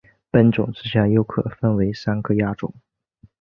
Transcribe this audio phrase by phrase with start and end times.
[0.31, 2.73] 本种之下又可分为三个亚种。